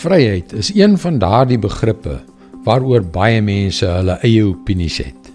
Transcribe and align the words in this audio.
Vryheid 0.00 0.52
is 0.52 0.70
een 0.74 0.98
van 0.98 1.18
daardie 1.20 1.58
begrippe 1.60 2.14
waaroor 2.64 3.02
baie 3.04 3.42
mense 3.44 3.84
hulle 3.84 4.14
eie 4.24 4.44
opinies 4.48 4.96
het. 5.02 5.26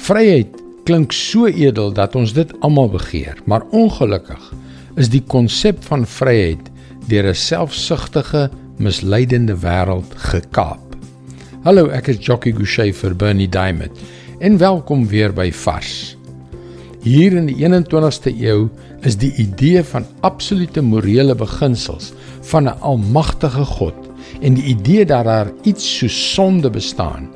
Vryheid 0.00 0.54
klink 0.88 1.12
so 1.12 1.44
edel 1.50 1.92
dat 1.92 2.16
ons 2.16 2.32
dit 2.32 2.54
almal 2.64 2.88
begeer, 2.94 3.36
maar 3.44 3.66
ongelukkig 3.76 4.46
is 4.96 5.10
die 5.12 5.20
konsep 5.20 5.84
van 5.84 6.06
vryheid 6.08 6.70
deur 7.12 7.28
'n 7.28 7.34
selfsugtige, 7.34 8.48
misleidende 8.78 9.56
wêreld 9.66 10.16
gekaap. 10.32 10.96
Hallo, 11.64 11.90
ek 11.92 12.08
is 12.08 12.24
Jockey 12.24 12.52
Gouchee 12.52 12.94
vir 12.94 13.14
Bernie 13.14 13.48
Diamond 13.48 13.92
en 14.38 14.56
welkom 14.58 15.06
weer 15.08 15.32
by 15.32 15.52
Vars. 15.52 16.19
Hier 17.00 17.32
in 17.32 17.46
die 17.48 17.56
21ste 17.64 18.28
eeu 18.28 18.66
is 19.08 19.14
die 19.16 19.30
idee 19.40 19.80
van 19.88 20.04
absolute 20.20 20.82
morele 20.84 21.32
beginsels 21.32 22.10
van 22.50 22.68
'n 22.68 22.76
almagtige 22.84 23.64
God 23.64 23.96
en 24.40 24.54
die 24.54 24.64
idee 24.76 25.06
dat 25.06 25.24
daar 25.24 25.52
iets 25.62 25.96
soos 25.98 26.34
sonde 26.34 26.70
bestaan 26.70 27.30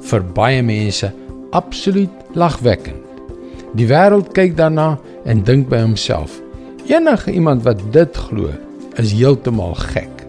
vir 0.00 0.24
baie 0.24 0.62
mense 0.62 1.12
absoluut 1.50 2.10
lagwekkend. 2.32 3.04
Die 3.76 3.86
wêreld 3.86 4.32
kyk 4.32 4.56
daarna 4.56 4.98
en 5.24 5.44
dink 5.44 5.68
by 5.68 5.80
homself: 5.80 6.40
enige 6.86 7.32
iemand 7.32 7.62
wat 7.62 7.92
dit 7.92 8.16
glo, 8.16 8.48
is 8.96 9.12
heeltemal 9.12 9.74
gek. 9.74 10.26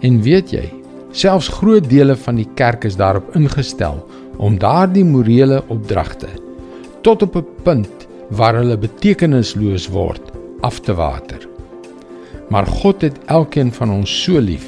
En 0.00 0.22
weet 0.22 0.50
jy, 0.50 0.72
selfs 1.12 1.48
groot 1.48 1.88
dele 1.88 2.16
van 2.16 2.34
die 2.34 2.48
kerk 2.54 2.84
is 2.84 2.96
daarop 2.96 3.36
ingestel 3.36 4.08
om 4.36 4.58
daardie 4.58 5.04
morele 5.04 5.62
opdragte 5.68 6.28
tot 7.02 7.22
op 7.22 7.36
'n 7.36 7.46
punt 7.62 8.06
waar 8.28 8.54
hulle 8.54 8.78
betekenisloos 8.78 9.88
word 9.88 10.30
af 10.60 10.80
te 10.80 10.94
water. 10.94 11.48
Maar 12.48 12.66
God 12.66 13.02
het 13.02 13.18
elkeen 13.26 13.72
van 13.72 13.90
ons 13.90 14.22
so 14.22 14.38
lief 14.38 14.66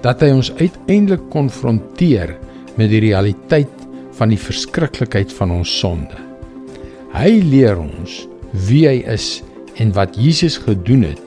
dat 0.00 0.20
hy 0.20 0.30
ons 0.30 0.52
uiteindelik 0.54 1.30
konfronteer 1.30 2.36
met 2.76 2.90
die 2.90 3.00
realiteit 3.00 3.86
van 4.10 4.28
die 4.28 4.38
verskriklikheid 4.38 5.32
van 5.32 5.50
ons 5.50 5.78
sonde. 5.78 6.16
Hy 7.14 7.40
leer 7.42 7.78
ons 7.78 8.28
wie 8.66 8.86
hy 8.88 9.02
is 9.10 9.42
en 9.74 9.92
wat 9.92 10.16
Jesus 10.16 10.56
gedoen 10.56 11.02
het 11.02 11.22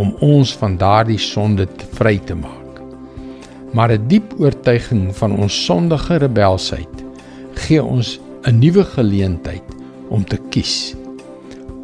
om 0.00 0.14
ons 0.20 0.52
van 0.56 0.76
daardie 0.76 1.18
sonde 1.18 1.66
te 1.66 1.86
vry 1.98 2.18
te 2.18 2.34
maak. 2.34 2.80
Maar 3.72 3.92
'n 3.92 4.08
diep 4.08 4.34
oortuiging 4.38 5.16
van 5.16 5.36
ons 5.36 5.64
sondige 5.64 6.16
rebelsheid 6.16 7.04
gee 7.54 7.82
ons 7.82 8.20
'n 8.44 8.58
nuwe 8.58 8.84
geleentheid 8.84 9.79
om 10.10 10.24
te 10.24 10.38
kies 10.50 10.94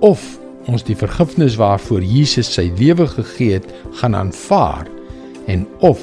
of 0.05 0.23
ons 0.67 0.83
die 0.87 0.97
vergifnis 0.99 1.57
waarvoor 1.61 2.03
Jesus 2.03 2.51
sy 2.57 2.69
lewe 2.79 3.07
gegee 3.07 3.61
het, 3.61 3.67
gaan 4.01 4.17
aanvaar 4.19 4.89
en 5.47 5.67
of 5.87 6.03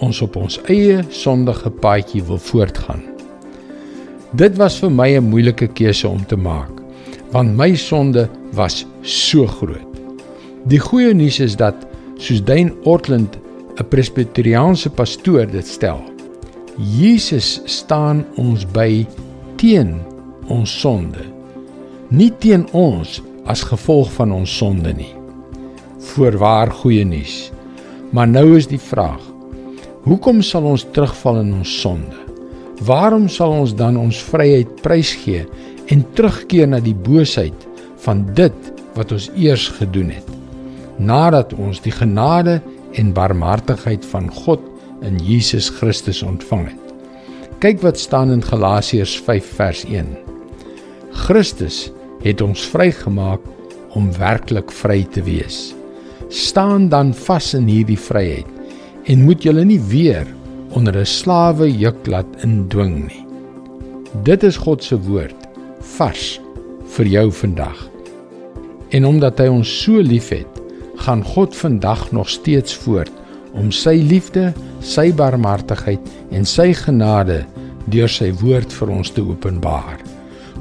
ons 0.00 0.22
op 0.24 0.38
ons 0.40 0.56
eie 0.72 1.02
sondige 1.12 1.70
paadjie 1.82 2.22
wil 2.24 2.40
voortgaan. 2.40 3.02
Dit 4.32 4.56
was 4.56 4.78
vir 4.80 4.90
my 4.90 5.08
'n 5.18 5.30
moeilike 5.30 5.68
keuse 5.68 6.08
om 6.08 6.24
te 6.26 6.36
maak, 6.36 6.70
want 7.32 7.56
my 7.56 7.74
sonde 7.74 8.28
was 8.52 8.86
so 9.02 9.46
groot. 9.46 9.86
Die 10.66 10.78
goeie 10.78 11.14
nuus 11.14 11.40
is 11.40 11.56
dat 11.56 11.74
soos 12.16 12.44
Dane 12.44 12.72
Ortland, 12.84 13.38
'n 13.78 13.88
presbiteriaanse 13.88 14.90
pastoor 14.90 15.46
dit 15.46 15.66
stel, 15.66 16.00
Jesus 16.76 17.60
staan 17.64 18.24
ons 18.36 18.64
by 18.64 19.06
teen 19.56 20.00
ons 20.48 20.80
sonde. 20.80 21.29
Nie 22.10 22.32
teen 22.42 22.64
ons 22.74 23.20
as 23.46 23.60
gevolg 23.62 24.08
van 24.16 24.32
ons 24.34 24.50
sonde 24.50 24.90
nie. 24.98 25.12
Voorwaar 26.10 26.72
goeie 26.80 27.04
nuus. 27.06 27.52
Maar 28.10 28.26
nou 28.26 28.56
is 28.58 28.66
die 28.66 28.80
vraag: 28.82 29.20
Hoekom 30.02 30.40
sal 30.42 30.66
ons 30.66 30.82
terugval 30.90 31.38
in 31.44 31.52
ons 31.60 31.74
sonde? 31.82 32.18
Waarom 32.82 33.28
sal 33.30 33.54
ons 33.60 33.74
dan 33.78 33.98
ons 34.00 34.18
vryheid 34.26 34.72
prysgee 34.82 35.44
en 35.94 36.02
terugkeer 36.18 36.66
na 36.72 36.80
die 36.82 36.96
boosheid 36.96 37.68
van 38.02 38.24
dit 38.34 38.72
wat 38.96 39.14
ons 39.14 39.28
eers 39.38 39.68
gedoen 39.78 40.10
het? 40.10 40.26
Nadat 40.98 41.54
ons 41.54 41.78
die 41.84 41.94
genade 41.94 42.58
en 42.98 43.14
barmhartigheid 43.14 44.02
van 44.10 44.26
God 44.42 44.66
in 45.06 45.22
Jesus 45.22 45.70
Christus 45.78 46.24
ontvang 46.26 46.72
het. 46.72 46.90
Kyk 47.62 47.86
wat 47.86 48.02
staan 48.02 48.34
in 48.34 48.42
Galasiërs 48.42 49.14
5 49.28 49.54
vers 49.60 49.86
1. 49.86 50.10
Christus 51.28 51.92
het 52.22 52.40
ons 52.44 52.66
vrygemaak 52.72 53.44
om 53.96 54.10
werklik 54.18 54.72
vry 54.72 55.02
te 55.12 55.22
wees. 55.26 55.70
Staan 56.28 56.88
dan 56.88 57.14
vas 57.26 57.54
in 57.58 57.66
hierdie 57.70 57.98
vryheid 57.98 58.46
en 59.10 59.24
moet 59.24 59.42
julle 59.42 59.64
nie 59.64 59.80
weer 59.90 60.26
onder 60.76 60.96
'n 60.96 61.06
slawe 61.06 61.66
juk 61.66 62.06
laat 62.06 62.30
indwing 62.44 63.06
nie. 63.08 63.26
Dit 64.22 64.42
is 64.42 64.56
God 64.56 64.84
se 64.84 64.98
woord 64.98 65.48
vars 65.96 66.40
vir 66.96 67.06
jou 67.06 67.32
vandag. 67.32 67.88
En 68.90 69.06
omdat 69.06 69.38
hy 69.38 69.46
ons 69.46 69.82
so 69.82 70.00
liefhet, 70.02 70.46
gaan 70.96 71.24
God 71.24 71.56
vandag 71.56 72.12
nog 72.12 72.28
steeds 72.28 72.74
voort 72.74 73.12
om 73.52 73.70
sy 73.72 74.02
liefde, 74.04 74.52
sy 74.80 75.12
barmhartigheid 75.12 76.00
en 76.30 76.44
sy 76.44 76.72
genade 76.72 77.44
deur 77.86 78.08
sy 78.08 78.32
woord 78.32 78.72
vir 78.72 78.88
ons 78.88 79.10
te 79.10 79.20
openbaar. 79.20 80.09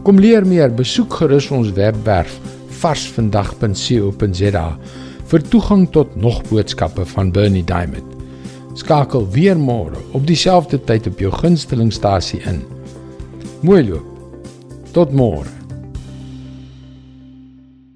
Kom 0.04 0.20
leer 0.20 0.46
meer, 0.48 0.72
besoek 0.72 1.20
gerus 1.20 1.50
ons 1.52 1.74
webwerf 1.76 2.38
varsvandag.co.za 2.80 4.66
vir 5.30 5.44
toegang 5.52 5.84
tot 5.94 6.16
nog 6.16 6.40
boodskappe 6.48 7.06
van 7.12 7.32
Bernie 7.36 7.66
Diamond. 7.68 8.16
Skakel 8.80 9.28
weer 9.36 9.60
môre 9.60 10.00
op 10.16 10.26
dieselfde 10.28 10.80
tyd 10.88 11.10
op 11.12 11.20
jou 11.20 11.32
gunstelingstasie 11.36 12.40
in. 12.48 12.64
Mooi 13.62 13.84
loop. 13.90 14.08
Tot 14.96 15.12
môre. 15.12 15.59